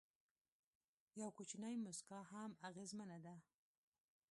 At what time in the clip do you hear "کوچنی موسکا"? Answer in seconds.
1.37-2.19